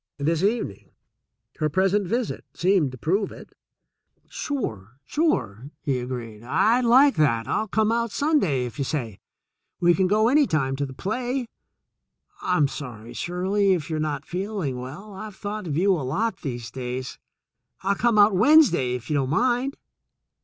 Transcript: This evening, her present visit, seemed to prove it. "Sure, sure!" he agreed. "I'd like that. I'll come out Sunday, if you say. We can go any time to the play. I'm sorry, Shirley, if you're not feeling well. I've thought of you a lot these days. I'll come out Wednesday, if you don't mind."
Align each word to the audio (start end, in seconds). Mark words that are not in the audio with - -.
This 0.17 0.41
evening, 0.41 0.89
her 1.59 1.69
present 1.69 2.07
visit, 2.07 2.43
seemed 2.55 2.91
to 2.91 2.97
prove 2.97 3.31
it. 3.31 3.53
"Sure, 4.27 4.97
sure!" 5.05 5.69
he 5.83 5.99
agreed. 5.99 6.41
"I'd 6.41 6.85
like 6.85 7.17
that. 7.17 7.47
I'll 7.47 7.67
come 7.67 7.91
out 7.91 8.09
Sunday, 8.11 8.65
if 8.65 8.79
you 8.79 8.83
say. 8.83 9.19
We 9.79 9.93
can 9.93 10.07
go 10.07 10.27
any 10.27 10.47
time 10.47 10.75
to 10.77 10.87
the 10.87 10.93
play. 10.95 11.45
I'm 12.41 12.67
sorry, 12.67 13.13
Shirley, 13.13 13.73
if 13.73 13.91
you're 13.91 13.99
not 13.99 14.25
feeling 14.25 14.79
well. 14.79 15.13
I've 15.13 15.35
thought 15.35 15.67
of 15.67 15.77
you 15.77 15.91
a 15.93 16.01
lot 16.01 16.37
these 16.41 16.71
days. 16.71 17.19
I'll 17.83 17.93
come 17.93 18.17
out 18.17 18.35
Wednesday, 18.35 18.95
if 18.95 19.07
you 19.07 19.13
don't 19.13 19.29
mind." 19.29 19.77